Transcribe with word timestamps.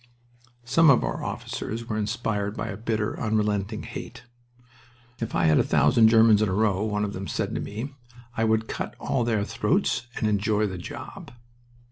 Some 0.65 0.89
of 0.89 1.03
our 1.03 1.23
officers 1.23 1.85
were 1.87 1.95
inspired 1.95 2.57
by 2.57 2.69
a 2.69 2.75
bitter, 2.75 3.19
unrelenting 3.19 3.83
hate. 3.83 4.23
"If 5.19 5.35
I 5.35 5.45
had 5.45 5.59
a 5.59 5.63
thousand 5.63 6.07
Germans 6.07 6.41
in 6.41 6.49
a 6.49 6.53
row," 6.53 6.83
one 6.83 7.03
of 7.05 7.13
them 7.13 7.27
said 7.27 7.53
to 7.53 7.61
me, 7.61 7.93
"I 8.35 8.43
would 8.43 8.67
cut 8.67 8.95
all 8.99 9.23
their 9.23 9.43
throats, 9.45 10.07
and 10.15 10.27
enjoy 10.27 10.65
the 10.65 10.79
job." 10.79 11.29